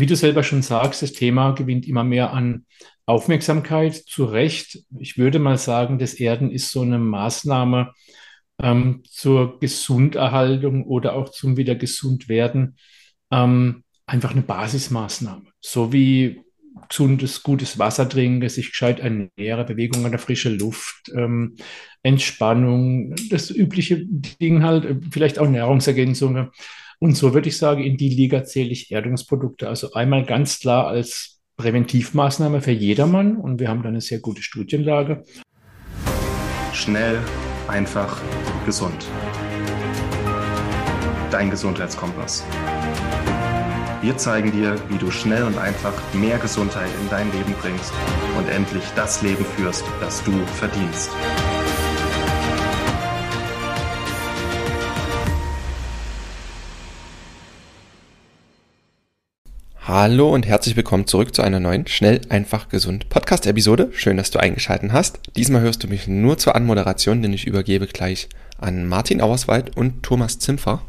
[0.00, 2.66] wie du selber schon sagst, das Thema gewinnt immer mehr an
[3.06, 4.80] Aufmerksamkeit, zu Recht.
[4.98, 7.92] Ich würde mal sagen, das Erden ist so eine Maßnahme
[8.60, 12.76] ähm, zur Gesunderhaltung oder auch zum wieder gesund werden.
[13.30, 15.46] Ähm, einfach eine Basismaßnahme.
[15.60, 16.42] So wie
[16.88, 21.56] gesundes, gutes Wasser trinken, sich gescheit ernähren, Bewegung an der frischen Luft, ähm,
[22.02, 26.50] Entspannung, das übliche Ding halt, äh, vielleicht auch Nahrungsergänzungen.
[26.98, 29.68] Und so würde ich sagen, in die Liga zähle ich Erdungsprodukte.
[29.68, 34.42] Also einmal ganz klar als Präventivmaßnahme für jedermann und wir haben da eine sehr gute
[34.42, 35.24] Studienlage.
[36.72, 37.18] Schnell,
[37.68, 38.20] einfach,
[38.66, 39.06] gesund.
[41.30, 42.44] Dein Gesundheitskompass.
[44.02, 47.92] Wir zeigen dir, wie du schnell und einfach mehr Gesundheit in dein Leben bringst
[48.38, 51.10] und endlich das Leben führst, das du verdienst.
[59.88, 63.90] Hallo und herzlich willkommen zurück zu einer neuen Schnell, einfach, gesund Podcast-Episode.
[63.92, 65.20] Schön, dass du eingeschaltet hast.
[65.36, 70.02] Diesmal hörst du mich nur zur Anmoderation, denn ich übergebe gleich an Martin Auerswald und
[70.02, 70.82] Thomas Zimpfer.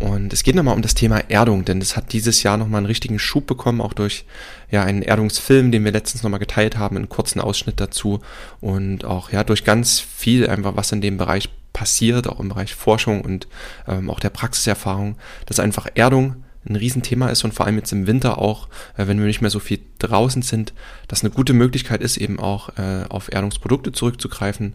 [0.00, 2.88] Und es geht nochmal um das Thema Erdung, denn das hat dieses Jahr nochmal einen
[2.88, 4.26] richtigen Schub bekommen, auch durch
[4.70, 8.20] ja einen Erdungsfilm, den wir letztens nochmal geteilt haben, einen kurzen Ausschnitt dazu
[8.60, 12.74] und auch ja durch ganz viel einfach, was in dem Bereich passiert, auch im Bereich
[12.74, 13.48] Forschung und
[13.88, 18.06] ähm, auch der Praxiserfahrung, dass einfach Erdung ein Riesenthema ist und vor allem jetzt im
[18.06, 20.72] Winter auch, äh, wenn wir nicht mehr so viel draußen sind,
[21.08, 24.74] dass eine gute Möglichkeit ist, eben auch äh, auf Erdungsprodukte zurückzugreifen,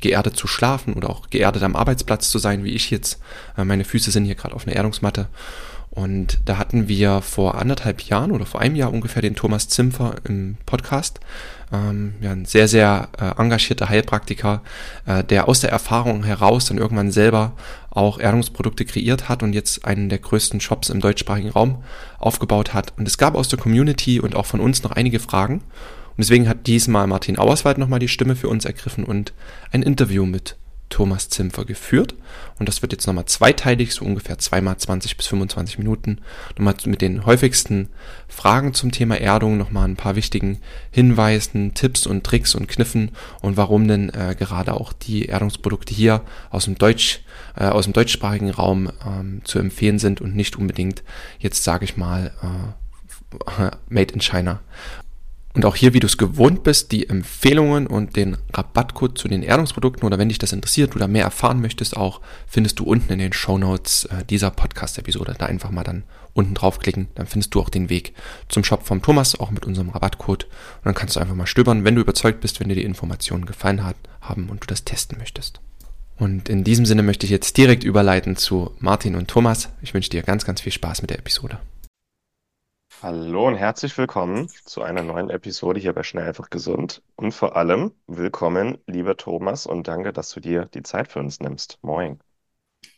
[0.00, 3.20] geerdet zu schlafen oder auch geerdet am Arbeitsplatz zu sein, wie ich jetzt.
[3.56, 5.28] Äh, meine Füße sind hier gerade auf einer Erdungsmatte.
[5.90, 10.14] Und da hatten wir vor anderthalb Jahren oder vor einem Jahr ungefähr den Thomas Zimpfer
[10.26, 11.20] im Podcast.
[11.70, 14.62] Ähm, ja, ein sehr, sehr äh, engagierter Heilpraktiker,
[15.04, 17.52] äh, der aus der Erfahrung heraus dann irgendwann selber
[17.94, 21.82] auch Erdungsprodukte kreiert hat und jetzt einen der größten Shops im deutschsprachigen Raum
[22.18, 22.92] aufgebaut hat.
[22.96, 25.56] Und es gab aus der Community und auch von uns noch einige Fragen.
[25.56, 29.32] Und deswegen hat diesmal Martin Auerswald nochmal die Stimme für uns ergriffen und
[29.70, 30.56] ein Interview mit
[30.92, 32.14] Thomas Zimpfer geführt.
[32.58, 36.18] Und das wird jetzt nochmal zweiteilig, so ungefähr zweimal 20 bis 25 Minuten.
[36.56, 37.88] Nochmal mit den häufigsten
[38.28, 40.58] Fragen zum Thema Erdung, nochmal ein paar wichtigen
[40.90, 46.20] Hinweisen, Tipps und Tricks und Kniffen und warum denn äh, gerade auch die Erdungsprodukte hier
[46.50, 47.20] aus dem Deutsch,
[47.56, 51.02] äh, aus dem deutschsprachigen Raum ähm, zu empfehlen sind und nicht unbedingt
[51.38, 54.60] jetzt sage ich mal äh, made in China.
[55.54, 59.42] Und auch hier, wie du es gewohnt bist, die Empfehlungen und den Rabattcode zu den
[59.42, 63.18] Erdungsprodukten oder wenn dich das interessiert, da mehr erfahren möchtest, auch findest du unten in
[63.18, 65.34] den Show Notes äh, dieser Podcast-Episode.
[65.38, 68.14] Da einfach mal dann unten draufklicken, dann findest du auch den Weg
[68.48, 70.44] zum Shop vom Thomas, auch mit unserem Rabattcode.
[70.44, 73.44] Und dann kannst du einfach mal stöbern, wenn du überzeugt bist, wenn dir die Informationen
[73.44, 75.60] gefallen hat, haben und du das testen möchtest.
[76.22, 79.70] Und in diesem Sinne möchte ich jetzt direkt überleiten zu Martin und Thomas.
[79.82, 81.58] Ich wünsche dir ganz, ganz viel Spaß mit der Episode.
[83.02, 87.02] Hallo und herzlich willkommen zu einer neuen Episode hier bei Schnell einfach gesund.
[87.16, 91.40] Und vor allem willkommen, lieber Thomas, und danke, dass du dir die Zeit für uns
[91.40, 91.80] nimmst.
[91.82, 92.20] Moin.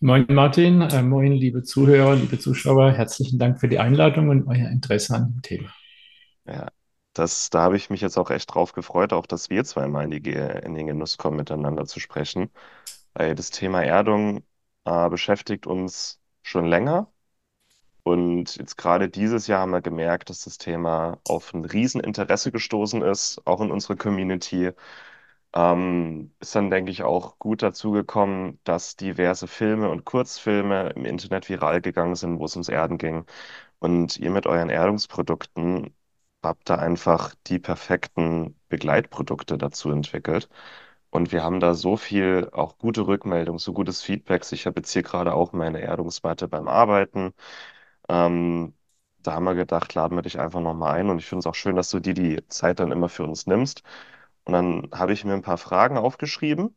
[0.00, 4.68] Moin Martin, äh, moin liebe Zuhörer, liebe Zuschauer, herzlichen Dank für die Einladung und euer
[4.68, 5.70] Interesse an dem Thema.
[6.46, 6.68] Ja,
[7.14, 10.10] das, da habe ich mich jetzt auch echt drauf gefreut, auch dass wir zweimal in,
[10.10, 12.50] die, in den Genuss kommen, miteinander zu sprechen.
[13.14, 14.44] Weil das Thema Erdung
[14.84, 17.12] äh, beschäftigt uns schon länger
[18.02, 23.02] und jetzt gerade dieses Jahr haben wir gemerkt, dass das Thema auf ein Rieseninteresse gestoßen
[23.02, 24.72] ist, auch in unserer Community.
[25.54, 31.04] Ähm, ist dann, denke ich, auch gut dazu gekommen, dass diverse Filme und Kurzfilme im
[31.06, 33.26] Internet viral gegangen sind, wo es ums Erden ging.
[33.78, 35.94] Und ihr mit euren Erdungsprodukten
[36.42, 40.48] habt da einfach die perfekten Begleitprodukte dazu entwickelt.
[41.14, 44.44] Und wir haben da so viel, auch gute Rückmeldung, so gutes Feedback.
[44.52, 47.32] Ich habe jetzt hier gerade auch meine Erdungsmatte beim Arbeiten.
[48.08, 48.74] Ähm,
[49.20, 51.10] da haben wir gedacht, laden wir dich einfach nochmal ein.
[51.10, 53.46] Und ich finde es auch schön, dass du dir die Zeit dann immer für uns
[53.46, 53.84] nimmst.
[54.44, 56.76] Und dann habe ich mir ein paar Fragen aufgeschrieben,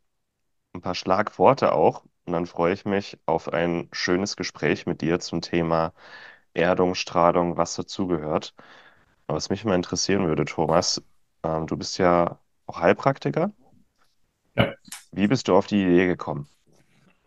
[0.74, 2.06] ein paar Schlagworte auch.
[2.26, 5.94] Und dann freue ich mich auf ein schönes Gespräch mit dir zum Thema
[6.54, 8.56] Erdung, Strahlung, was dazugehört.
[9.28, 11.04] Was mich mal interessieren würde, Thomas,
[11.44, 13.52] ähm, du bist ja auch Heilpraktiker.
[14.58, 14.74] Ja.
[15.12, 16.48] Wie bist du auf die Idee gekommen?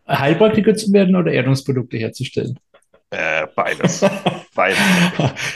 [0.08, 2.58] Heilpraktiker zu werden oder Erdungsprodukte herzustellen?
[3.10, 4.04] Äh, beides.
[4.54, 4.78] beides.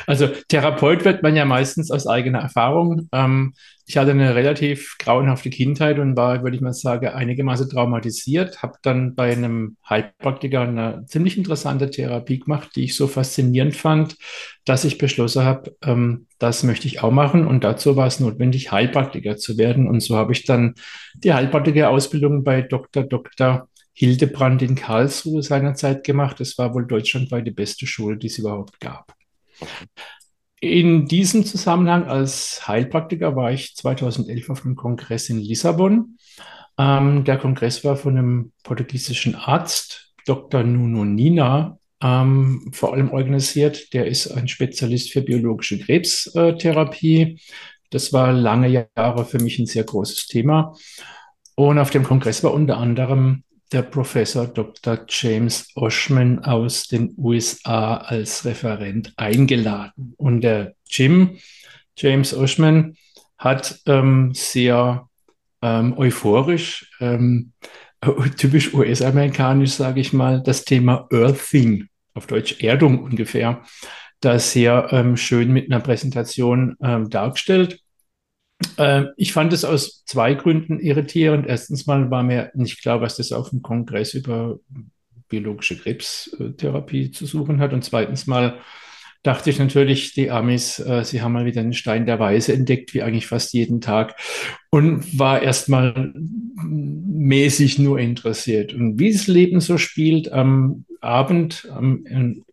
[0.09, 3.09] Also Therapeut wird man ja meistens aus eigener Erfahrung.
[3.13, 3.55] Ähm,
[3.87, 8.63] ich hatte eine relativ grauenhafte Kindheit und war, würde ich mal sagen, einigermaßen traumatisiert.
[8.63, 14.17] Habe dann bei einem Heilpraktiker eine ziemlich interessante Therapie gemacht, die ich so faszinierend fand,
[14.65, 17.47] dass ich beschlossen habe, ähm, das möchte ich auch machen.
[17.47, 19.87] Und dazu war es notwendig, Heilpraktiker zu werden.
[19.87, 20.75] Und so habe ich dann
[21.15, 23.05] die Heilpraktiker-Ausbildung bei Dr.
[23.05, 23.69] Dr.
[23.95, 26.41] Hildebrand in Karlsruhe seinerzeit gemacht.
[26.41, 29.15] Das war wohl deutschlandweit die beste Schule, die es überhaupt gab.
[30.61, 36.17] in diesem Zusammenhang als Heilpraktiker war ich 2011 auf einem Kongress in Lissabon.
[36.77, 40.65] Ähm, der Kongress war von einem portugiesischen Arzt, Dr.
[40.65, 43.93] Nuno Nina, ähm, vor allem organisiert.
[43.93, 47.39] Der ist ein Spezialist für biologische Krebstherapie.
[47.91, 50.75] Das war lange Jahre für mich ein sehr großes Thema.
[51.55, 53.45] Und auf dem Kongress war unter anderem
[53.75, 55.01] der Professor Dr.
[55.09, 60.15] James Oshman aus den USA als Referent eingeladen.
[60.17, 61.39] Und der Jim,
[61.97, 62.97] James Oshman,
[63.37, 65.09] hat ähm, sehr
[65.61, 67.53] ähm, euphorisch, ähm,
[68.37, 73.63] typisch US-amerikanisch, sage ich mal, das Thema Earthing, auf Deutsch Erdung ungefähr,
[74.21, 77.81] da sehr ähm, schön mit einer Präsentation ähm, dargestellt.
[78.77, 81.47] Äh, ich fand es aus zwei Gründen irritierend.
[81.47, 84.59] Erstens mal war mir nicht klar, was das auf dem Kongress über
[85.29, 87.73] biologische Krebstherapie zu suchen hat.
[87.73, 88.59] Und zweitens mal
[89.23, 92.95] dachte ich natürlich, die Amis, äh, sie haben mal wieder einen Stein der Weise entdeckt,
[92.95, 94.17] wie eigentlich fast jeden Tag,
[94.71, 98.75] und war erstmal mäßig nur interessiert.
[98.75, 102.05] Und wie das Leben so spielt, am Abend, am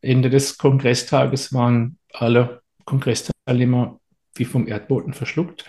[0.01, 4.00] Ende des Kongresstages waren alle Kongressteilnehmer
[4.41, 5.65] wie vom Erdboden verschluckt.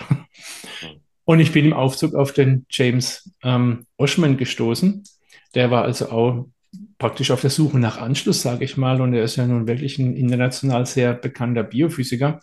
[1.25, 5.05] Und ich bin im Aufzug auf den James ähm, Oshman gestoßen.
[5.55, 6.49] Der war also auch
[6.97, 9.03] praktisch auf der Suche nach Anschluss, sage ich mal.
[9.03, 12.41] Und er ist ja nun wirklich ein international sehr bekannter Biophysiker.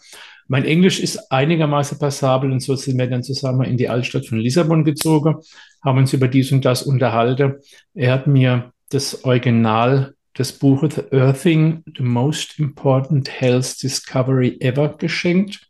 [0.47, 4.37] Mein Englisch ist einigermaßen passabel und so sind wir dann zusammen in die Altstadt von
[4.37, 5.35] Lissabon gezogen,
[5.83, 7.55] haben uns über dies und das unterhalten.
[7.95, 14.95] Er hat mir das Original des Buches The Earthing, The Most Important Health Discovery Ever
[14.97, 15.68] geschenkt.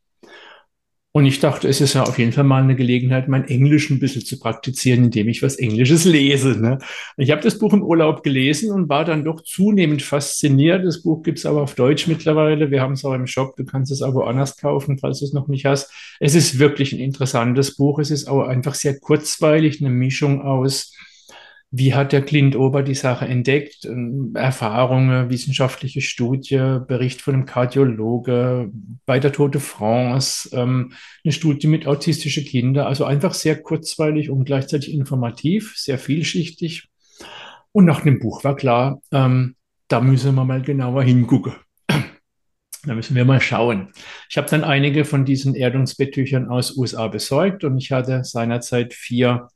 [1.12, 4.00] Und ich dachte, es ist ja auf jeden Fall mal eine Gelegenheit, mein Englisch ein
[4.00, 6.50] bisschen zu praktizieren, indem ich was Englisches lese.
[6.62, 6.78] Ne?
[7.18, 10.86] Ich habe das Buch im Urlaub gelesen und war dann doch zunehmend fasziniert.
[10.86, 12.70] Das Buch gibt es aber auf Deutsch mittlerweile.
[12.70, 13.56] Wir haben es auch im Shop.
[13.56, 15.92] Du kannst es aber woanders kaufen, falls du es noch nicht hast.
[16.20, 17.98] Es ist wirklich ein interessantes Buch.
[17.98, 20.94] Es ist auch einfach sehr kurzweilig, eine Mischung aus
[21.72, 23.86] wie hat der Clint Ober die Sache entdeckt?
[23.86, 28.72] Ähm, Erfahrungen, wissenschaftliche Studie, Bericht von einem Kardiologe
[29.06, 30.94] bei der Tote France, ähm,
[31.24, 32.88] eine Studie mit autistischen Kindern.
[32.88, 36.90] Also einfach sehr kurzweilig und gleichzeitig informativ, sehr vielschichtig.
[37.72, 39.56] Und nach dem Buch war klar, ähm,
[39.88, 41.54] da müssen wir mal genauer hingucken.
[42.86, 43.92] Da müssen wir mal schauen.
[44.30, 49.50] Ich habe dann einige von diesen Erdungsbetttüchern aus USA besorgt und ich hatte seinerzeit vier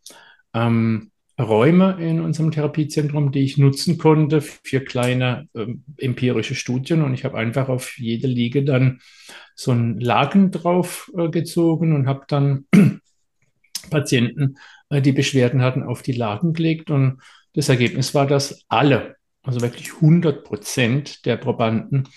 [0.54, 5.66] ähm, Räume in unserem Therapiezentrum, die ich nutzen konnte für kleine äh,
[5.98, 7.02] empirische Studien.
[7.02, 9.00] Und ich habe einfach auf jede Liege dann
[9.56, 12.66] so einen Laken drauf äh, und habe dann
[13.90, 14.58] Patienten,
[14.90, 16.92] äh, die Beschwerden hatten, auf die Laken gelegt.
[16.92, 17.22] Und
[17.54, 22.08] das Ergebnis war, dass alle, also wirklich 100 Prozent der Probanden,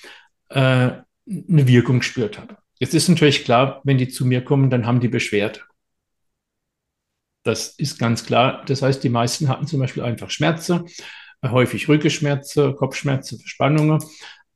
[0.50, 0.90] äh,
[1.28, 2.56] eine Wirkung gespürt haben.
[2.78, 5.60] Jetzt ist natürlich klar, wenn die zu mir kommen, dann haben die Beschwerde.
[7.46, 8.64] Das ist ganz klar.
[8.66, 10.86] Das heißt, die meisten hatten zum Beispiel einfach Schmerzen,
[11.42, 14.02] äh, häufig Rückenschmerzen, Kopfschmerzen, Verspannungen.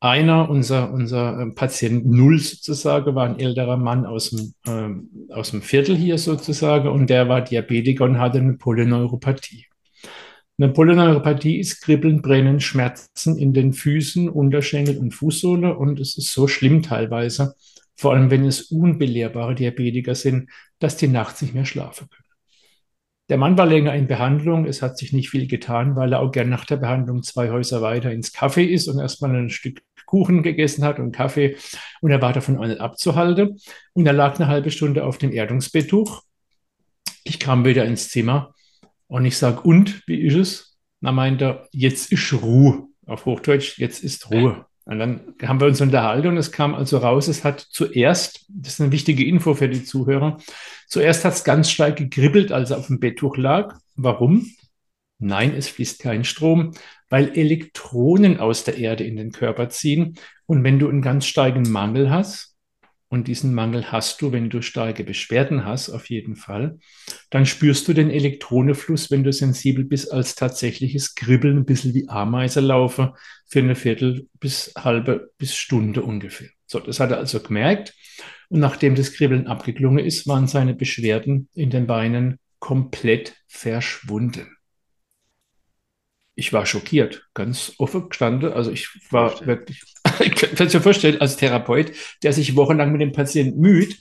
[0.00, 5.52] Einer, unser, unser ähm, Patient Null sozusagen, war ein älterer Mann aus dem, äh, aus
[5.52, 9.66] dem Viertel hier sozusagen und der war Diabetiker und hatte eine Polyneuropathie.
[10.58, 16.32] Eine Polyneuropathie ist Kribbeln, Brennen, Schmerzen in den Füßen, Unterschenkel und Fußsohle und es ist
[16.32, 17.54] so schlimm teilweise,
[17.94, 22.29] vor allem wenn es unbelehrbare Diabetiker sind, dass die nachts nicht mehr schlafen können.
[23.30, 24.66] Der Mann war länger in Behandlung.
[24.66, 27.80] Es hat sich nicht viel getan, weil er auch gern nach der Behandlung zwei Häuser
[27.80, 31.56] weiter ins Kaffee ist und erstmal ein Stück Kuchen gegessen hat und Kaffee.
[32.00, 33.60] Und er war davon abzuhalten.
[33.92, 36.22] Und er lag eine halbe Stunde auf dem Erdungsbetttuch.
[37.22, 38.52] Ich kam wieder ins Zimmer
[39.06, 40.78] und ich sage, und, wie ist es?
[41.00, 42.88] Na meint er, jetzt ist Ruhe.
[43.06, 44.66] Auf Hochdeutsch, jetzt ist Ruhe.
[44.90, 48.72] Und dann haben wir uns unterhalten und es kam also raus, es hat zuerst, das
[48.72, 50.38] ist eine wichtige Info für die Zuhörer,
[50.88, 53.78] zuerst hat es ganz stark gekribbelt, als er auf dem Betttuch lag.
[53.94, 54.50] Warum?
[55.20, 56.72] Nein, es fließt kein Strom,
[57.08, 60.16] weil Elektronen aus der Erde in den Körper ziehen.
[60.46, 62.49] Und wenn du einen ganz starken Mangel hast,
[63.10, 66.78] und diesen Mangel hast du, wenn du starke Beschwerden hast, auf jeden Fall,
[67.28, 72.08] dann spürst du den Elektronenfluss, wenn du sensibel bist, als tatsächliches Kribbeln, ein bisschen wie
[72.08, 73.14] Ameise laufe,
[73.48, 76.50] für eine Viertel bis halbe bis Stunde ungefähr.
[76.66, 77.94] So, das hat er also gemerkt.
[78.48, 84.46] Und nachdem das Kribbeln abgeklungen ist, waren seine Beschwerden in den Beinen komplett verschwunden
[86.40, 88.50] ich war schockiert, ganz offen gestanden.
[88.54, 89.84] Also ich war wirklich,
[90.20, 93.98] ich kann mir vorstellen, als Therapeut, der sich wochenlang mit dem Patienten müht,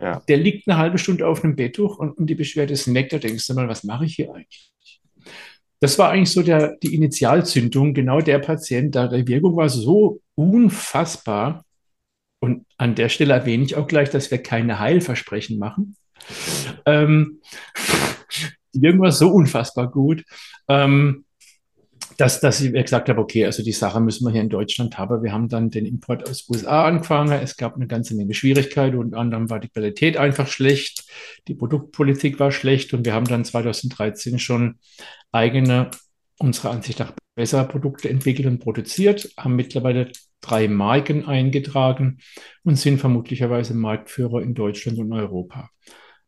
[0.00, 0.22] ja.
[0.28, 3.10] der liegt eine halbe Stunde auf einem Betttuch und, und die Beschwerde ist weg.
[3.10, 4.70] Da denkst du mal, was mache ich hier eigentlich?
[5.80, 7.94] Das war eigentlich so der, die Initialzündung.
[7.94, 11.64] Genau der Patient, da die Wirkung war so unfassbar,
[12.40, 15.96] Und an der Stelle erwähne ich auch gleich, dass wir keine Heilversprechen machen.
[16.86, 17.40] Ähm,
[18.72, 20.24] irgendwas so unfassbar gut.
[20.68, 21.24] Ähm,
[22.20, 25.22] dass, dass ich gesagt habe, okay, also die Sache müssen wir hier in Deutschland haben.
[25.22, 27.32] Wir haben dann den Import aus USA angefangen.
[27.32, 28.98] Es gab eine ganze Menge Schwierigkeiten.
[28.98, 31.04] Unter anderem war die Qualität einfach schlecht.
[31.48, 32.92] Die Produktpolitik war schlecht.
[32.92, 34.78] Und wir haben dann 2013 schon
[35.32, 35.90] eigene,
[36.38, 40.12] unserer Ansicht nach besser Produkte entwickelt und produziert, haben mittlerweile
[40.42, 42.18] drei Marken eingetragen
[42.64, 45.70] und sind vermutlicherweise Marktführer in Deutschland und Europa.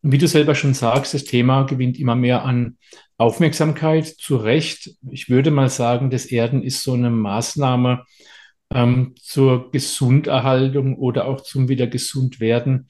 [0.02, 2.78] Und wie du selber schon sagst, das Thema gewinnt immer mehr an
[3.22, 4.90] Aufmerksamkeit, zu Recht.
[5.10, 8.04] Ich würde mal sagen, das Erden ist so eine Maßnahme
[8.74, 12.88] ähm, zur Gesunderhaltung oder auch zum wieder gesund werden,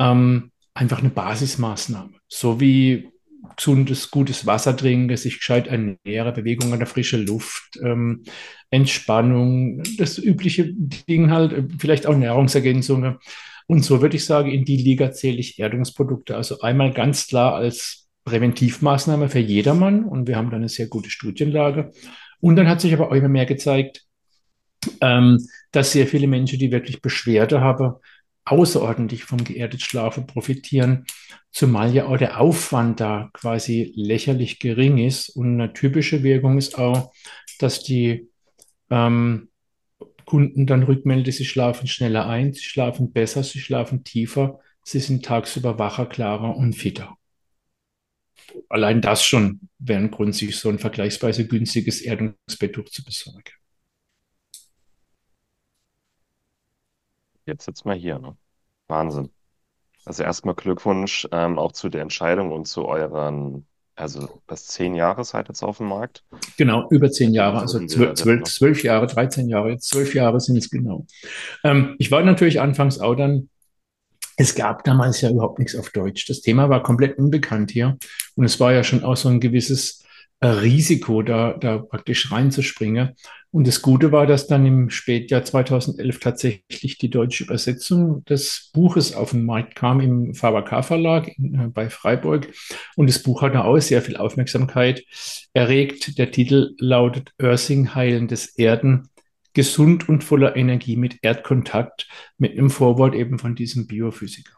[0.00, 2.14] ähm, einfach eine Basismaßnahme.
[2.26, 3.08] So wie
[3.56, 8.24] gesundes, gutes Wasser trinken, sich gescheit ernähre, Bewegung an der frischen Luft, ähm,
[8.70, 13.18] Entspannung, das übliche Ding halt, vielleicht auch Nahrungsergänzungen.
[13.66, 16.36] Und so würde ich sagen, in die Liga zähle ich Erdungsprodukte.
[16.36, 21.10] Also einmal ganz klar als Präventivmaßnahme für jedermann und wir haben da eine sehr gute
[21.10, 21.92] Studienlage.
[22.40, 24.04] Und dann hat sich aber auch immer mehr gezeigt,
[25.00, 25.38] ähm,
[25.72, 27.94] dass sehr viele Menschen, die wirklich Beschwerde haben,
[28.44, 31.04] außerordentlich vom geerdet Schlafen profitieren,
[31.50, 35.30] zumal ja auch der Aufwand da quasi lächerlich gering ist.
[35.30, 37.12] Und eine typische Wirkung ist auch,
[37.58, 38.28] dass die
[38.90, 39.48] ähm,
[40.24, 45.24] Kunden dann rückmelden, sie schlafen schneller ein, sie schlafen besser, sie schlafen tiefer, sie sind
[45.24, 47.17] tagsüber wacher, klarer und fitter.
[48.68, 53.42] Allein das schon wäre ein Grund, sich so ein vergleichsweise günstiges Erdungsbett zu besorgen.
[57.46, 58.36] Jetzt sitzt mal hier, ne?
[58.88, 59.30] Wahnsinn.
[60.04, 63.66] Also erstmal Glückwunsch ähm, auch zu der Entscheidung und zu euren
[63.98, 66.22] also das zehn Jahre seid jetzt auf dem Markt?
[66.56, 70.56] Genau, über zehn Jahre, also zwölf, zwölf, zwölf Jahre, 13 Jahre, jetzt zwölf Jahre sind
[70.56, 71.06] es genau.
[71.64, 73.48] Ähm, ich war natürlich anfangs auch dann,
[74.38, 76.26] es gab damals ja überhaupt nichts auf Deutsch.
[76.26, 77.98] Das Thema war komplett unbekannt hier
[78.36, 80.04] und es war ja schon auch so ein gewisses
[80.40, 83.10] äh, Risiko, da, da praktisch reinzuspringen.
[83.50, 89.14] Und das Gute war, dass dann im Spätjahr 2011 tatsächlich die deutsche Übersetzung des Buches
[89.14, 92.46] auf den Markt kam im VK Verlag in, bei Freiburg.
[92.94, 95.02] Und das Buch hat auch sehr viel Aufmerksamkeit
[95.52, 96.16] erregt.
[96.18, 99.08] Der Titel lautet Earthing Heilen des Erden.
[99.58, 104.52] Gesund und voller Energie mit Erdkontakt, mit einem Vorwort eben von diesem Biophysiker.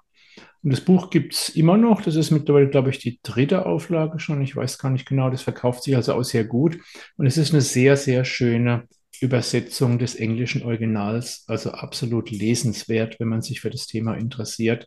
[0.63, 2.03] Und das Buch gibt es immer noch.
[2.03, 4.43] Das ist mittlerweile, glaube ich, die dritte Auflage schon.
[4.43, 5.31] Ich weiß gar nicht genau.
[5.31, 6.77] Das verkauft sich also auch sehr gut.
[7.17, 8.89] Und es ist eine sehr, sehr schöne
[9.23, 11.45] Übersetzung des englischen Originals.
[11.47, 14.87] Also absolut lesenswert, wenn man sich für das Thema interessiert,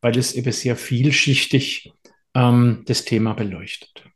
[0.00, 1.92] weil es eben sehr vielschichtig
[2.34, 4.11] ähm, das Thema beleuchtet.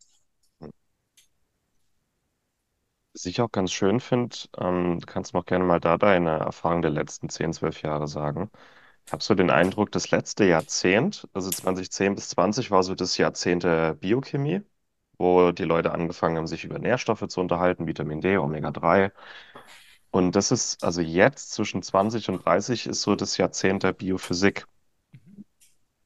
[3.16, 6.82] Was ich auch ganz schön finde, ähm, kannst du auch gerne mal da deine Erfahrung
[6.82, 8.50] der letzten 10, 12 Jahre sagen.
[9.06, 13.16] Ich habe so den Eindruck, das letzte Jahrzehnt, also 2010 bis 20, war so das
[13.18, 14.62] Jahrzehnt der Biochemie,
[15.18, 19.12] wo die Leute angefangen haben, sich über Nährstoffe zu unterhalten, Vitamin D, Omega-3.
[20.12, 24.66] Und das ist, also jetzt zwischen 20 und 30 ist so das Jahrzehnt der Biophysik,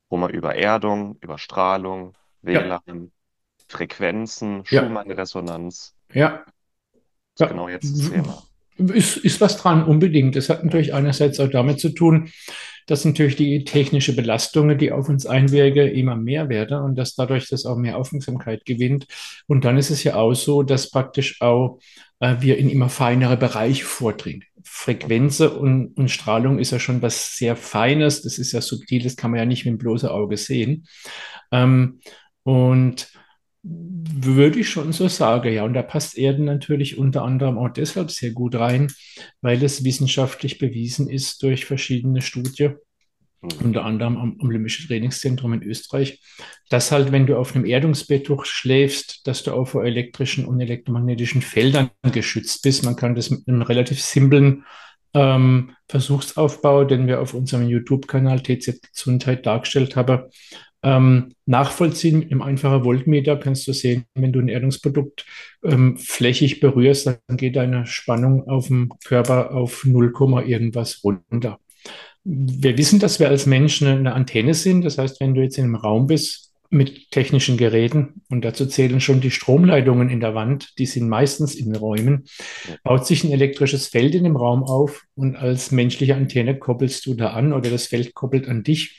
[0.08, 2.16] wo man über Erdung, über Strahlung,
[2.50, 3.12] Ja, WLAN,
[3.68, 6.44] Frequenzen, ja, Schumann-Resonanz, ja,
[7.40, 7.46] ja.
[7.46, 8.42] genau jetzt das Thema.
[8.78, 10.36] Ist, ist was dran, unbedingt.
[10.36, 12.30] Das hat natürlich einerseits auch damit zu tun,
[12.86, 17.48] dass natürlich die technische Belastungen, die auf uns einwirken, immer mehr werden und dass dadurch
[17.48, 19.06] das auch mehr Aufmerksamkeit gewinnt.
[19.46, 21.78] Und dann ist es ja auch so, dass praktisch auch
[22.20, 24.44] äh, wir in immer feinere Bereiche vordringen.
[24.64, 29.16] Frequenz und, und Strahlung ist ja schon was sehr Feines, das ist ja subtil, das
[29.16, 30.86] kann man ja nicht mit dem bloßen Auge sehen.
[31.52, 32.00] Ähm,
[32.42, 33.08] und
[33.62, 35.64] würde ich schon so sagen, ja.
[35.64, 38.92] Und da passt Erden natürlich unter anderem auch deshalb sehr gut rein,
[39.40, 42.76] weil es wissenschaftlich bewiesen ist durch verschiedene Studien,
[43.42, 43.66] Hm.
[43.66, 46.20] unter anderem am Olympischen Trainingszentrum in Österreich,
[46.68, 51.40] dass halt, wenn du auf einem Erdungsbett schläfst, dass du auch vor elektrischen und elektromagnetischen
[51.40, 52.84] Feldern geschützt bist.
[52.84, 54.64] Man kann das mit einem relativ simplen
[55.14, 60.24] ähm, Versuchsaufbau, den wir auf unserem YouTube-Kanal TZ Gesundheit dargestellt haben,
[60.82, 62.20] ähm, nachvollziehen.
[62.20, 65.24] Mit einem einfachen Voltmeter kannst du sehen, wenn du ein Erdungsprodukt
[65.64, 70.12] ähm, flächig berührst, dann geht deine Spannung auf dem Körper auf 0,
[70.46, 71.58] irgendwas runter.
[72.24, 74.84] Wir wissen, dass wir als Menschen eine Antenne sind.
[74.84, 79.00] Das heißt, wenn du jetzt in einem Raum bist mit technischen Geräten, und dazu zählen
[79.00, 82.26] schon die Stromleitungen in der Wand, die sind meistens in Räumen,
[82.84, 87.14] baut sich ein elektrisches Feld in dem Raum auf und als menschliche Antenne koppelst du
[87.14, 88.96] da an oder das Feld koppelt an dich.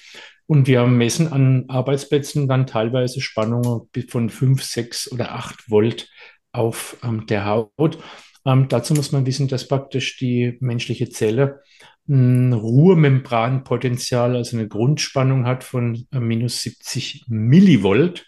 [0.51, 6.09] Und wir messen an Arbeitsplätzen dann teilweise Spannungen von 5, 6 oder 8 Volt
[6.51, 7.97] auf ähm, der Haut.
[8.45, 11.61] Ähm, dazu muss man wissen, dass praktisch die menschliche Zelle
[12.09, 18.25] ein Ruhemembranpotenzial, also eine Grundspannung hat von äh, minus 70 Millivolt.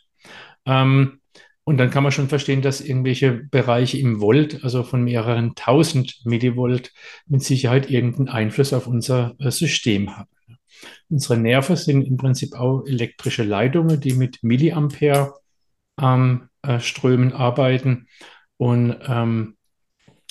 [0.66, 1.20] Ähm,
[1.66, 6.22] und dann kann man schon verstehen, dass irgendwelche Bereiche im Volt, also von mehreren tausend
[6.24, 6.94] Millivolt,
[7.28, 10.33] mit Sicherheit irgendeinen Einfluss auf unser äh, System haben.
[11.10, 15.34] Unsere Nerven sind im Prinzip auch elektrische Leitungen, die mit Milliampere
[16.02, 18.08] ähm, äh, Strömen arbeiten.
[18.58, 19.58] Und ähm,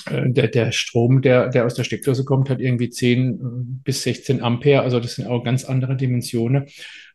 [0.07, 3.39] äh, der, der Strom, der, der aus der Steckdose kommt, hat irgendwie 10 äh,
[3.85, 4.83] bis 16 Ampere.
[4.83, 6.67] Also das sind auch ganz andere Dimensionen.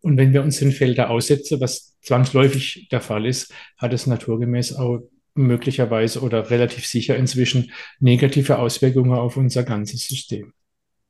[0.01, 4.75] Und wenn wir uns den Felder aussetzen, was zwangsläufig der Fall ist, hat es naturgemäß
[4.75, 5.01] auch
[5.34, 10.53] möglicherweise oder relativ sicher inzwischen negative Auswirkungen auf unser ganzes System.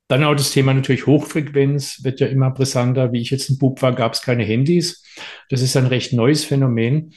[0.08, 3.12] Dann auch das Thema natürlich Hochfrequenz wird ja immer brisanter.
[3.12, 5.04] Wie ich jetzt ein Bub war, gab es keine Handys.
[5.50, 7.14] Das ist ein recht neues Phänomen.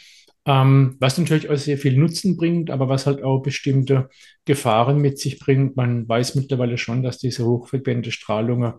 [0.46, 4.08] Ähm, was natürlich auch sehr viel Nutzen bringt, aber was halt auch bestimmte
[4.44, 5.76] Gefahren mit sich bringt.
[5.76, 8.74] Man weiß mittlerweile schon, dass diese hochfrequente Strahlung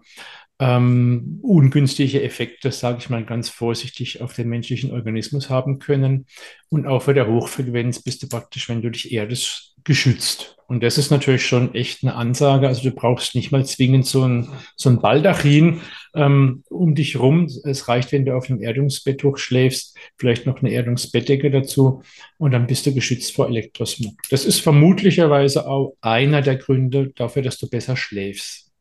[0.62, 6.27] ähm, ungünstige Effekte, sage ich mal ganz vorsichtig, auf den menschlichen Organismus haben können.
[6.70, 10.58] Und auch bei der Hochfrequenz bist du praktisch, wenn du dich erdest, geschützt.
[10.68, 12.68] Und das ist natürlich schon echt eine Ansage.
[12.68, 15.82] Also du brauchst nicht mal zwingend so ein, so ein Baldachin
[16.13, 17.48] ähm, um dich rum.
[17.63, 22.03] Es reicht, wenn du auf einem Erdungsbett hochschläfst, vielleicht noch eine Erdungsbettdecke dazu
[22.38, 24.13] und dann bist du geschützt vor Elektrosmog.
[24.30, 28.72] Das ist vermutlicherweise auch einer der Gründe dafür, dass du besser schläfst.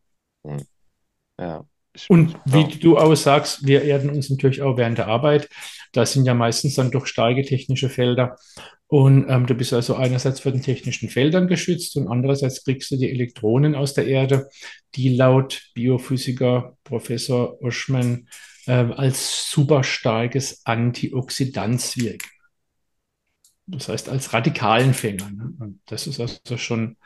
[0.47, 0.61] Hm.
[1.41, 1.65] Ja.
[2.09, 5.49] Und wie du auch sagst, wir erden uns natürlich auch während der Arbeit.
[5.93, 8.37] Da sind ja meistens dann doch starke technische Felder.
[8.87, 12.97] Und ähm, du bist also einerseits von den technischen Feldern geschützt und andererseits kriegst du
[12.97, 14.49] die Elektronen aus der Erde,
[14.95, 18.29] die laut Biophysiker Professor Oschmann
[18.67, 22.29] äh, als super starkes Antioxidanz wirken.
[23.67, 25.31] Das heißt, als Radikalenfänger.
[25.31, 25.55] Ne?
[25.59, 26.97] Und das ist also schon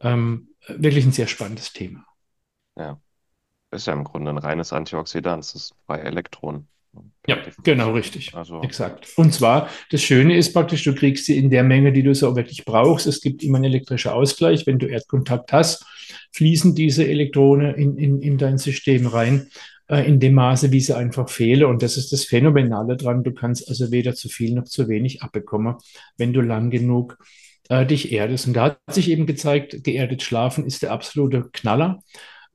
[0.00, 2.04] ähm, wirklich ein sehr spannendes Thema.
[2.76, 3.00] Ja,
[3.70, 6.68] ist ja im Grunde ein reines Antioxidant, das ist bei Elektronen.
[7.26, 8.34] Ja, genau, richtig.
[8.34, 8.62] Also.
[8.62, 9.06] Exakt.
[9.16, 12.34] Und zwar, das Schöne ist praktisch, du kriegst sie in der Menge, die du so
[12.34, 13.06] wirklich brauchst.
[13.06, 14.66] Es gibt immer einen elektrischen Ausgleich.
[14.66, 15.84] Wenn du Erdkontakt hast,
[16.32, 19.48] fließen diese Elektronen in, in, in dein System rein,
[19.88, 21.64] äh, in dem Maße, wie sie einfach fehlen.
[21.64, 23.22] Und das ist das Phänomenale dran.
[23.22, 25.76] Du kannst also weder zu viel noch zu wenig abbekommen,
[26.16, 27.18] wenn du lang genug
[27.68, 28.46] äh, dich erdest.
[28.46, 32.02] Und da hat sich eben gezeigt, geerdet schlafen ist der absolute Knaller.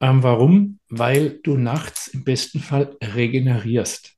[0.04, 0.80] Ähm, warum?
[0.90, 4.14] Weil du nachts im besten Fall regenerierst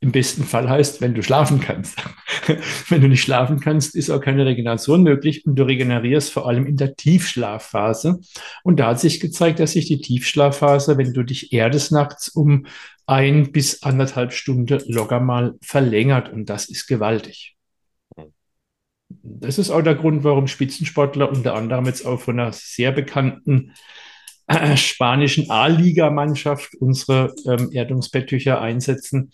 [0.00, 2.00] im besten Fall heißt, wenn du schlafen kannst.
[2.88, 6.66] wenn du nicht schlafen kannst, ist auch keine Regeneration möglich und du regenerierst vor allem
[6.66, 8.20] in der Tiefschlafphase.
[8.62, 12.66] Und da hat sich gezeigt, dass sich die Tiefschlafphase, wenn du dich erdest nachts, um
[13.06, 17.56] ein bis anderthalb Stunden locker mal verlängert und das ist gewaltig.
[19.22, 23.72] Das ist auch der Grund, warum Spitzensportler unter anderem jetzt auch von einer sehr bekannten
[24.76, 29.32] spanischen A-Liga-Mannschaft unsere ähm, Erdungsbetttücher einsetzen,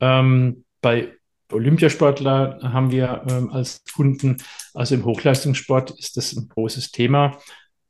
[0.00, 1.12] ähm, bei
[1.52, 4.38] Olympiasportler haben wir ähm, als Kunden,
[4.74, 7.38] also im Hochleistungssport ist das ein großes Thema.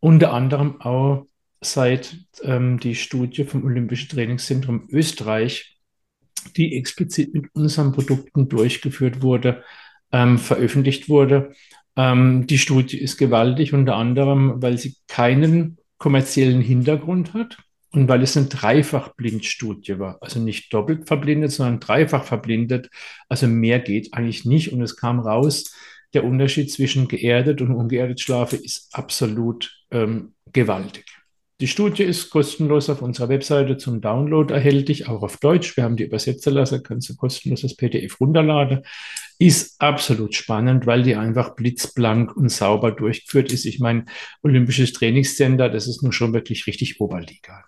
[0.00, 1.26] Unter anderem auch
[1.60, 5.78] seit ähm, die Studie vom Olympischen Trainingszentrum Österreich,
[6.56, 9.62] die explizit mit unseren Produkten durchgeführt wurde,
[10.10, 11.52] ähm, veröffentlicht wurde.
[11.96, 17.58] Ähm, die Studie ist gewaltig, unter anderem, weil sie keinen kommerziellen Hintergrund hat
[17.92, 22.90] und weil es eine Dreifachblindstudie war, also nicht doppelt verblindet, sondern dreifach verblindet,
[23.28, 24.72] also mehr geht eigentlich nicht.
[24.72, 25.72] Und es kam raus,
[26.12, 31.21] der Unterschied zwischen geerdet und ungeerdet Schlafe ist absolut ähm, gewaltig.
[31.60, 35.76] Die Studie ist kostenlos auf unserer Webseite zum Download erhältlich, auch auf Deutsch.
[35.76, 38.82] Wir haben die übersetzen lassen, kannst du kostenlos das PDF runterladen.
[39.38, 43.64] Ist absolut spannend, weil die einfach blitzblank und sauber durchgeführt ist.
[43.64, 44.06] Ich meine,
[44.42, 47.64] Olympisches Trainingscenter, das ist nun schon wirklich richtig Oberliga.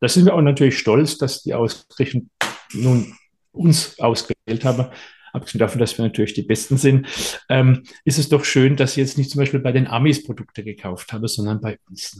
[0.00, 2.26] Da sind wir auch natürlich stolz, dass die ausgerechnet
[2.72, 3.14] nun
[3.52, 4.86] uns ausgewählt haben.
[5.34, 7.08] Abgesehen davon, dass wir natürlich die Besten sind,
[7.48, 10.62] ähm, ist es doch schön, dass sie jetzt nicht zum Beispiel bei den Amis Produkte
[10.62, 12.18] gekauft haben, sondern bei uns.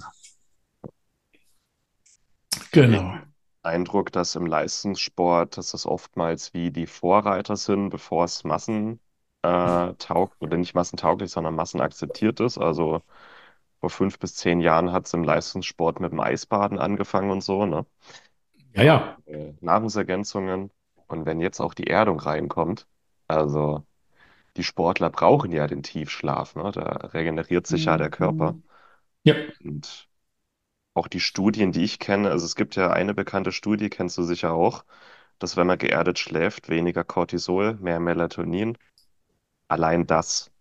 [2.73, 3.19] Genau.
[3.63, 9.01] Eindruck, dass im Leistungssport, dass das oftmals wie die Vorreiter sind, bevor es massentauglich
[9.43, 12.59] äh, oder nicht massentauglich, sondern massenakzeptiert ist.
[12.59, 13.01] Also
[13.81, 17.65] vor fünf bis zehn Jahren hat es im Leistungssport mit dem Eisbaden angefangen und so,
[17.65, 17.87] ne?
[18.75, 19.19] Ja, ja.
[19.27, 20.71] Äh, Nahrungsergänzungen.
[21.07, 22.87] Und wenn jetzt auch die Erdung reinkommt,
[23.29, 23.85] also
[24.57, 26.71] die Sportler brauchen ja den Tiefschlaf, ne?
[26.73, 26.83] Da
[27.13, 28.57] regeneriert sich ja der Körper.
[29.25, 29.35] Ja.
[29.63, 30.09] Und
[30.95, 34.23] auch die Studien, die ich kenne, also es gibt ja eine bekannte Studie, kennst du
[34.23, 34.85] sicher auch,
[35.39, 38.79] dass wenn man geerdet schläft, weniger Cortisol, mehr Melatonin.
[39.69, 40.53] Allein das.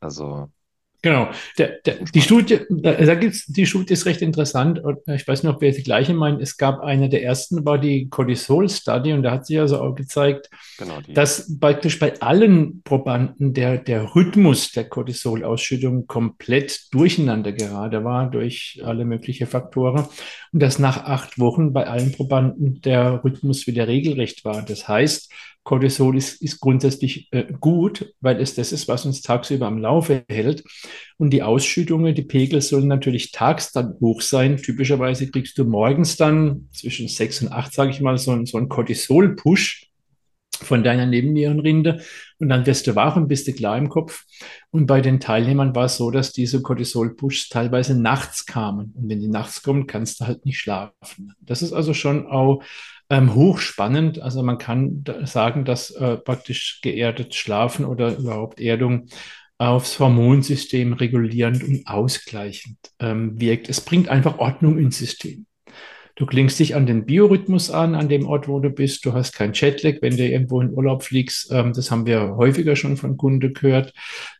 [0.00, 0.50] Also
[1.02, 1.30] Genau.
[1.56, 4.82] Der, der, die Studie, da, gibt's, die Studie ist recht interessant.
[5.06, 6.40] Ich weiß nicht, ob wir die gleiche meinen.
[6.40, 10.50] Es gab eine der ersten, war die Cortisol-Study, und da hat sich also auch gezeigt,
[10.78, 18.30] genau dass praktisch bei allen Probanden der, der Rhythmus der Cortisolausschüttung komplett durcheinander gerade war
[18.30, 20.06] durch alle möglichen Faktoren.
[20.52, 24.62] Und dass nach acht Wochen bei allen Probanden der Rhythmus wieder regelrecht war.
[24.62, 29.66] Das heißt, Cortisol ist, ist grundsätzlich äh, gut, weil es das ist, was uns tagsüber
[29.66, 30.64] am Laufe hält.
[31.18, 34.56] Und die Ausschüttungen, die Pegel sollen natürlich tags dann hoch sein.
[34.56, 38.68] Typischerweise kriegst du morgens dann zwischen sechs und acht, sage ich mal, so, so einen
[38.68, 39.90] Cortisol-Push
[40.62, 42.02] von deiner Nebennierenrinde
[42.38, 44.24] und dann wirst du wach und bist du klar im Kopf.
[44.70, 48.92] Und bei den Teilnehmern war es so, dass diese Cortisol-Pushs teilweise nachts kamen.
[48.94, 51.34] Und wenn die nachts kommen, kannst du halt nicht schlafen.
[51.40, 52.62] Das ist also schon auch
[53.10, 54.22] ähm, hochspannend.
[54.22, 59.08] Also man kann sagen, dass äh, praktisch geerdet Schlafen oder überhaupt Erdung
[59.58, 63.68] aufs Hormonsystem regulierend und ausgleichend ähm, wirkt.
[63.68, 65.44] Es bringt einfach Ordnung ins System.
[66.14, 69.04] Du klingst dich an den Biorhythmus an, an dem Ort, wo du bist.
[69.04, 71.50] Du hast kein Jetlag, wenn du irgendwo in Urlaub fliegst.
[71.52, 73.92] Ähm, das haben wir häufiger schon von Kunden gehört.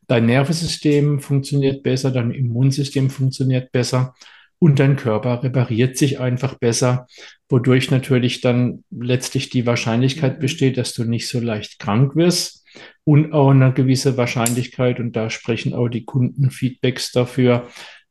[0.06, 4.14] Dein Nervensystem funktioniert besser, dein Immunsystem funktioniert besser
[4.60, 7.06] und dein Körper repariert sich einfach besser,
[7.48, 10.40] wodurch natürlich dann letztlich die Wahrscheinlichkeit mhm.
[10.40, 12.64] besteht, dass du nicht so leicht krank wirst
[13.04, 17.68] und auch eine gewisse Wahrscheinlichkeit, und da sprechen auch die Kundenfeedbacks dafür,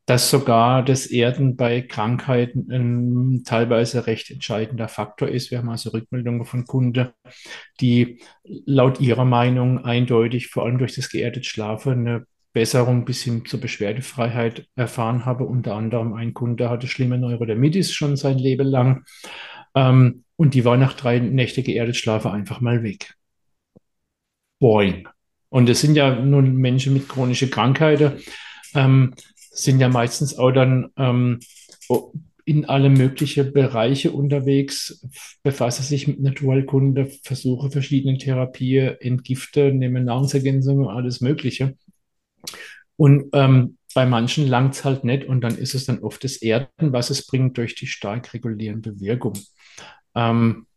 [0.07, 5.51] dass sogar das Erden bei Krankheiten ein teilweise recht entscheidender Faktor ist.
[5.51, 7.09] Wir haben also Rückmeldungen von Kunden,
[7.79, 13.45] die laut ihrer Meinung eindeutig, vor allem durch das geerdete Schlafen, eine Besserung bis hin
[13.45, 15.45] zur Beschwerdefreiheit erfahren habe.
[15.45, 19.05] Unter anderem ein Kunde hatte schlimme Neurodermitis schon sein Leben lang.
[19.75, 23.15] Ähm, und die war nach drei Nächte geerdet Schlafe einfach mal weg.
[24.59, 25.07] Boing.
[25.49, 28.13] Und es sind ja nun Menschen mit chronischen Krankheiten,
[28.75, 29.15] ähm,
[29.51, 31.39] sind ja meistens auch dann ähm,
[32.45, 35.05] in alle möglichen Bereiche unterwegs,
[35.43, 41.75] befasse sich mit Naturalkunde, versuche verschiedene Therapien, entgifte, nehme Nahrungsergänzungen, alles Mögliche.
[42.99, 46.35] Und ähm, bei manchen langt es halt nicht und dann ist es dann oft das
[46.35, 49.39] Erden, was es bringt durch die stark regulierende Wirkung.
[50.15, 50.67] Ähm,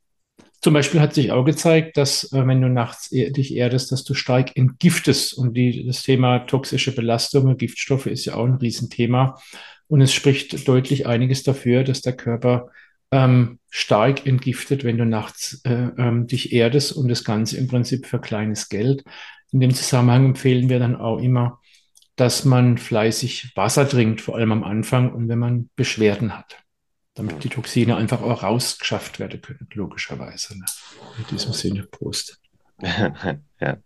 [0.60, 4.14] zum Beispiel hat sich auch gezeigt, dass äh, wenn du nachts dich erdest, dass du
[4.14, 5.34] stark entgiftest.
[5.34, 9.36] Und die, das Thema toxische Belastung, Giftstoffe ist ja auch ein Riesenthema.
[9.88, 12.68] Und es spricht deutlich einiges dafür, dass der Körper
[13.10, 18.06] ähm, stark entgiftet, wenn du nachts äh, ähm, dich erdest und das Ganze im Prinzip
[18.06, 19.02] für kleines Geld.
[19.50, 21.58] In dem Zusammenhang empfehlen wir dann auch immer,
[22.16, 26.62] dass man fleißig Wasser trinkt, vor allem am Anfang und wenn man Beschwerden hat,
[27.14, 30.58] damit die Toxine einfach auch rausgeschafft werden können, logischerweise.
[30.58, 30.64] Ne?
[31.18, 32.40] In diesem Sinne, Prost.
[32.80, 33.78] ja.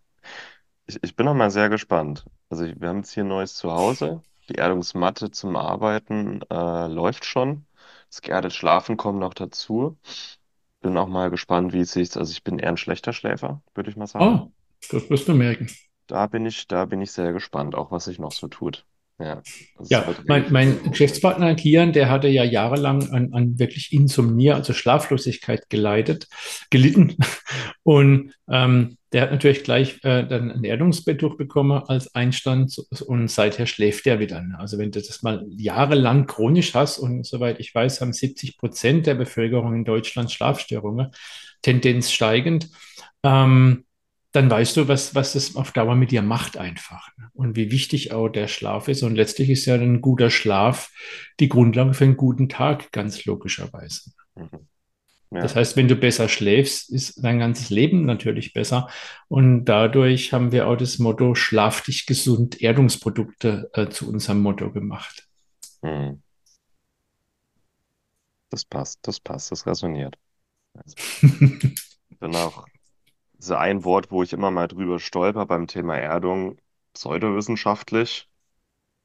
[0.87, 2.25] Ich, ich bin noch mal sehr gespannt.
[2.49, 4.23] Also ich, wir haben jetzt hier ein neues Zuhause.
[4.49, 7.67] Die Erdungsmatte zum Arbeiten äh, läuft schon.
[8.09, 9.99] Das geerdet Schlafen kommt noch dazu.
[10.81, 12.17] Bin auch mal gespannt, wie es sich.
[12.17, 14.25] Also ich bin eher ein schlechter Schläfer, würde ich mal sagen.
[14.25, 14.53] Oh,
[14.91, 15.69] das wirst du merken.
[16.07, 18.85] Da bin ich, da bin ich sehr gespannt, auch was sich noch so tut.
[19.19, 19.43] Ja,
[19.89, 25.71] ja mein, mein Geschäftspartner Kian, der hatte ja jahrelang an, an wirklich Insomnie, also Schlaflosigkeit
[25.71, 26.27] geleitet,
[26.69, 27.17] gelitten.
[27.83, 33.65] Und ähm, der hat natürlich gleich äh, dann ein Erdungsbett durchbekommen als Einstand und seither
[33.65, 34.45] schläft er wieder.
[34.59, 39.07] Also wenn du das mal jahrelang chronisch hast und soweit ich weiß, haben 70 Prozent
[39.07, 41.13] der Bevölkerung in Deutschland Schlafstörungen,
[41.63, 42.69] Tendenz steigend.
[43.23, 43.86] Ähm,
[44.37, 47.09] dann weißt du, was, was das auf Dauer mit dir macht einfach.
[47.17, 47.31] Ne?
[47.33, 49.03] Und wie wichtig auch der Schlaf ist.
[49.03, 50.93] Und letztlich ist ja ein guter Schlaf
[51.41, 54.13] die Grundlage für einen guten Tag, ganz logischerweise.
[54.35, 54.69] Mhm.
[55.31, 55.41] Ja.
[55.41, 58.89] Das heißt, wenn du besser schläfst, ist dein ganzes Leben natürlich besser.
[59.29, 64.71] Und dadurch haben wir auch das Motto Schlaf dich gesund, Erdungsprodukte äh, zu unserem Motto
[64.71, 65.27] gemacht.
[65.83, 66.23] Mhm.
[68.51, 70.17] Das passt, das passt, das resoniert.
[70.77, 70.95] Also,
[72.21, 72.67] bin auch
[73.39, 76.59] ist ein Wort, wo ich immer mal drüber stolper beim Thema Erdung,
[76.95, 78.29] pseudowissenschaftlich.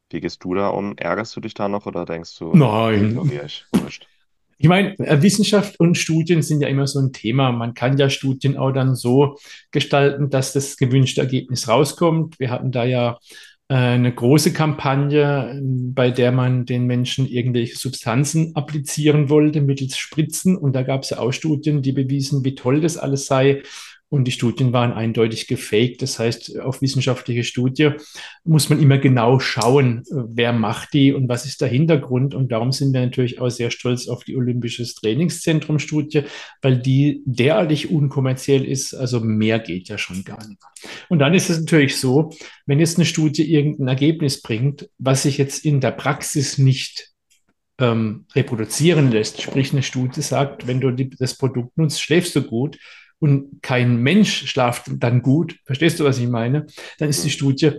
[0.10, 0.98] Wie gehst du da um?
[0.98, 3.20] Ärgerst du dich da noch oder denkst du, Nein.
[3.88, 4.02] Ich,
[4.58, 7.52] ich meine, äh, Wissenschaft und Studien sind ja immer so ein Thema.
[7.52, 9.38] Man kann ja Studien auch dann so
[9.72, 12.40] gestalten, dass das gewünschte Ergebnis rauskommt.
[12.40, 13.20] Wir hatten da ja
[13.70, 20.58] äh, eine große Kampagne, bei der man den Menschen irgendwelche Substanzen applizieren wollte mittels Spritzen.
[20.58, 23.64] Und da gab es ja auch Studien, die bewiesen, wie toll das alles sei
[24.12, 26.02] und die Studien waren eindeutig gefaked.
[26.02, 27.92] Das heißt, auf wissenschaftliche Studie
[28.44, 32.36] muss man immer genau schauen, wer macht die und was ist der Hintergrund.
[32.36, 36.24] Und darum sind wir natürlich auch sehr stolz auf die Olympisches Trainingszentrum Studie,
[36.62, 38.94] weil die derartig unkommerziell ist.
[38.94, 40.62] Also mehr geht ja schon gar nicht.
[41.08, 42.32] Und dann ist es natürlich so,
[42.66, 47.12] wenn jetzt eine Studie irgendein Ergebnis bringt, was sich jetzt in der Praxis nicht
[47.80, 52.42] ähm, reproduzieren lässt, sprich eine Studie sagt, wenn du die, das Produkt nutzt, schläfst du
[52.42, 52.78] gut,
[53.22, 56.66] und kein Mensch schlaft dann gut, verstehst du, was ich meine?
[56.98, 57.72] Dann ist die Studie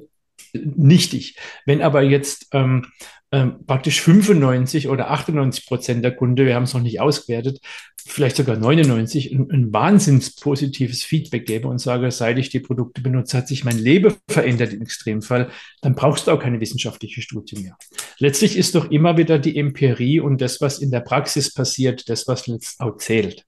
[0.52, 1.36] nichtig.
[1.66, 2.86] Wenn aber jetzt ähm,
[3.32, 7.60] ähm, praktisch 95 oder 98 Prozent der Kunde, wir haben es noch nicht ausgewertet,
[8.04, 13.00] vielleicht sogar 99, ein, ein wahnsinns positives Feedback gebe und sage, seit ich die Produkte
[13.00, 15.50] benutze, hat sich mein Leben verändert im Extremfall,
[15.80, 17.76] dann brauchst du auch keine wissenschaftliche Studie mehr.
[18.18, 22.28] Letztlich ist doch immer wieder die Empirie und das, was in der Praxis passiert, das,
[22.28, 23.44] was jetzt auch zählt.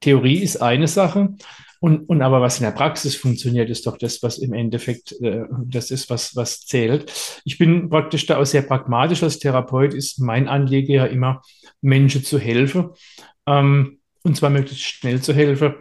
[0.00, 1.34] Theorie ist eine Sache.
[1.80, 5.44] Und, und aber was in der Praxis funktioniert, ist doch das, was im Endeffekt äh,
[5.64, 7.40] das ist, was, was zählt.
[7.44, 11.40] Ich bin praktisch da auch sehr pragmatisch als Therapeut, ist mein Anliegen ja immer,
[11.80, 12.90] Menschen zu helfen.
[13.46, 15.74] Ähm, und zwar möglichst schnell zu helfen.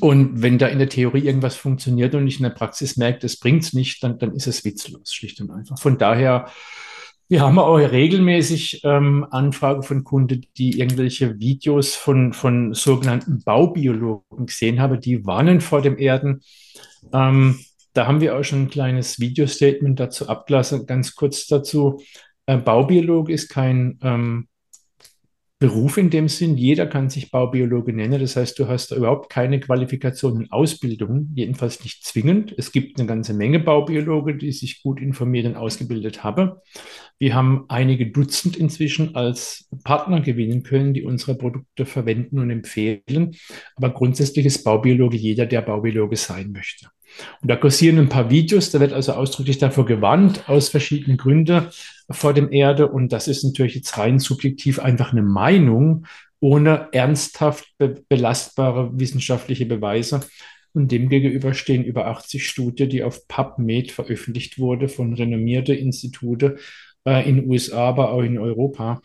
[0.00, 3.36] Und wenn da in der Theorie irgendwas funktioniert und ich in der Praxis merke, das
[3.36, 5.78] bringt es nicht, dann, dann ist es witzlos, schlicht und einfach.
[5.78, 6.48] Von daher
[7.28, 14.46] wir haben auch regelmäßig ähm, Anfragen von Kunden, die irgendwelche Videos von, von sogenannten Baubiologen
[14.46, 16.42] gesehen haben, die warnen vor dem Erden.
[17.12, 17.58] Ähm,
[17.94, 22.02] da haben wir auch schon ein kleines Video-Statement dazu abgelassen, ganz kurz dazu.
[22.46, 24.48] Äh, Baubiologe ist kein ähm,
[25.60, 26.58] Beruf in dem Sinn.
[26.58, 28.20] Jeder kann sich Baubiologe nennen.
[28.20, 32.54] Das heißt, du hast da überhaupt keine Qualifikation und Ausbildung, jedenfalls nicht zwingend.
[32.58, 36.52] Es gibt eine ganze Menge Baubiologe, die sich gut informiert und ausgebildet haben.
[37.24, 43.34] Wir haben einige Dutzend inzwischen als Partner gewinnen können, die unsere Produkte verwenden und empfehlen.
[43.76, 46.88] Aber grundsätzlich ist Baubiologe jeder, der Baubiologe sein möchte.
[47.40, 51.68] Und da kursieren ein paar Videos, da wird also ausdrücklich davor gewarnt, aus verschiedenen Gründen
[52.10, 52.88] vor dem Erde.
[52.88, 56.04] Und das ist natürlich jetzt rein subjektiv einfach eine Meinung,
[56.40, 60.20] ohne ernsthaft be belastbare wissenschaftliche Beweise.
[60.74, 66.56] Und demgegenüber stehen über 80 Studien, die auf PubMed veröffentlicht wurde von renommierten Institute
[67.04, 69.00] äh, in den USA, aber auch in Europa.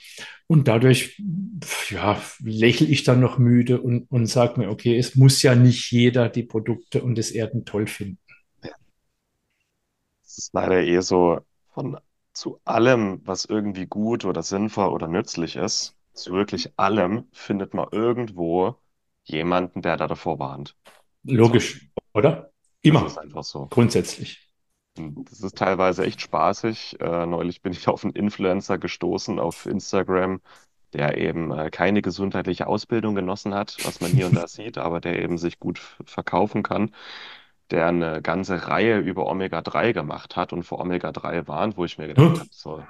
[0.47, 1.21] Und dadurch,
[1.89, 5.91] ja, lächle ich dann noch müde und, und sage mir, okay, es muss ja nicht
[5.91, 8.19] jeder die Produkte und das Erden toll finden.
[10.23, 11.39] Es ist leider eher so
[11.73, 11.97] von
[12.33, 17.87] zu allem, was irgendwie gut oder sinnvoll oder nützlich ist, zu wirklich allem findet man
[17.91, 18.75] irgendwo
[19.23, 20.75] jemanden, der da davor warnt.
[21.23, 22.01] Logisch, so.
[22.13, 22.51] oder?
[22.81, 23.03] Immer.
[23.03, 23.67] Das ist einfach so.
[23.67, 24.48] Grundsätzlich.
[25.25, 26.97] Das ist teilweise echt spaßig.
[27.01, 30.41] Äh, neulich bin ich auf einen Influencer gestoßen auf Instagram,
[30.93, 34.99] der eben äh, keine gesundheitliche Ausbildung genossen hat, was man hier und da sieht, aber
[35.01, 36.93] der eben sich gut verkaufen kann,
[37.71, 42.07] der eine ganze Reihe über Omega-3 gemacht hat und vor Omega-3 warnt, wo ich mir
[42.07, 42.41] gedacht Hm.
[42.41, 42.87] habe, so,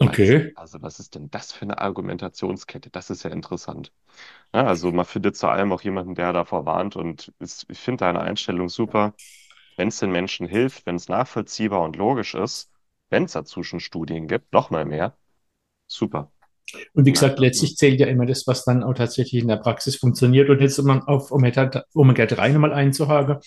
[0.00, 0.54] Okay.
[0.54, 2.90] also was ist denn das für eine Argumentationskette?
[2.90, 3.92] Das ist ja interessant.
[4.54, 8.04] Ja, also man findet zu allem auch jemanden, der davor warnt und ist, ich finde
[8.06, 9.14] deine Einstellung super
[9.80, 12.70] wenn es den Menschen hilft, wenn es nachvollziehbar und logisch ist,
[13.08, 15.16] wenn es dazu schon Studien gibt, noch mal mehr,
[15.86, 16.30] super.
[16.92, 19.96] Und wie gesagt, letztlich zählt ja immer das, was dann auch tatsächlich in der Praxis
[19.96, 20.50] funktioniert.
[20.50, 23.38] Und jetzt, um auf Omega-3 nochmal einzuhaken,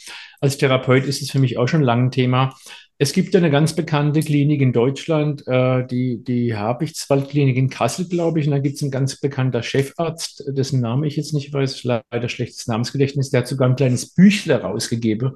[0.42, 2.56] als Therapeut ist es für mich auch schon lange ein Thema.
[3.00, 8.08] Es gibt ja eine ganz bekannte Klinik in Deutschland, äh, die, die Habichtswaldklinik in Kassel,
[8.08, 8.46] glaube ich.
[8.46, 12.30] Und da gibt es einen ganz bekannter Chefarzt, dessen Name ich jetzt nicht weiß, leider
[12.30, 15.34] schlechtes Namensgedächtnis, der hat sogar ein kleines Büchle rausgegeben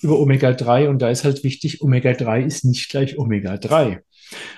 [0.00, 0.88] über Omega-3.
[0.88, 4.00] Und da ist halt wichtig, Omega-3 ist nicht gleich Omega-3.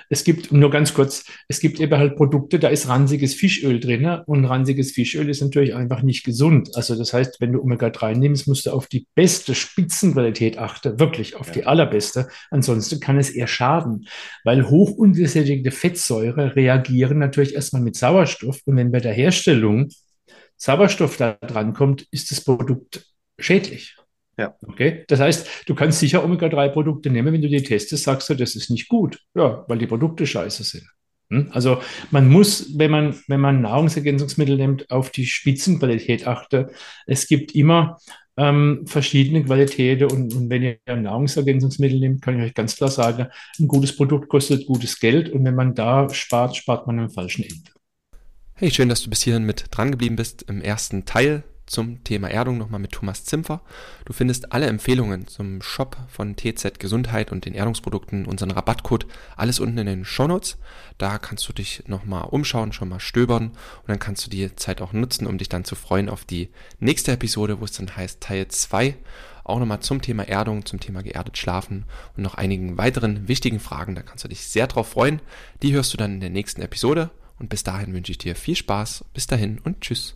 [0.09, 4.05] Es gibt, nur ganz kurz, es gibt eben halt Produkte, da ist ranziges Fischöl drin
[4.25, 6.75] und ranziges Fischöl ist natürlich einfach nicht gesund.
[6.75, 11.35] Also das heißt, wenn du Omega-3 nimmst, musst du auf die beste Spitzenqualität achten, wirklich
[11.35, 11.53] auf ja.
[11.53, 12.27] die allerbeste.
[12.49, 14.07] Ansonsten kann es eher schaden,
[14.43, 19.89] weil hoch ungesättigte Fettsäure reagieren natürlich erstmal mit Sauerstoff und wenn bei der Herstellung
[20.57, 23.05] Sauerstoff da dran kommt, ist das Produkt
[23.39, 23.95] schädlich.
[24.41, 24.55] Ja.
[24.65, 25.03] Okay.
[25.07, 28.71] Das heißt, du kannst sicher Omega-3-Produkte nehmen, wenn du die testest, sagst du, das ist
[28.71, 29.19] nicht gut.
[29.35, 30.87] Ja, weil die Produkte scheiße sind.
[31.29, 31.49] Hm?
[31.51, 36.67] Also man muss, wenn man, wenn man Nahrungsergänzungsmittel nimmt, auf die Spitzenqualität achten.
[37.05, 37.97] Es gibt immer
[38.35, 43.27] ähm, verschiedene Qualitäten und, und, wenn ihr Nahrungsergänzungsmittel nehmt, kann ich euch ganz klar sagen,
[43.59, 47.43] ein gutes Produkt kostet gutes Geld und wenn man da spart, spart man am falschen
[47.43, 47.71] Ende.
[48.55, 52.29] Hey, schön, dass du bis hierhin mit dran geblieben bist im ersten Teil zum Thema
[52.29, 53.61] Erdung nochmal mit Thomas Zimpfer.
[54.05, 59.07] Du findest alle Empfehlungen zum Shop von TZ Gesundheit und den Erdungsprodukten, unseren Rabattcode,
[59.37, 60.57] alles unten in den Shownotes.
[60.97, 64.81] Da kannst du dich nochmal umschauen, schon mal stöbern und dann kannst du die Zeit
[64.81, 68.21] auch nutzen, um dich dann zu freuen auf die nächste Episode, wo es dann heißt
[68.21, 68.97] Teil 2
[69.43, 73.95] auch nochmal zum Thema Erdung, zum Thema geerdet schlafen und noch einigen weiteren wichtigen Fragen.
[73.95, 75.19] Da kannst du dich sehr drauf freuen.
[75.61, 77.09] Die hörst du dann in der nächsten Episode.
[77.39, 79.03] Und bis dahin wünsche ich dir viel Spaß.
[79.13, 80.15] Bis dahin und tschüss.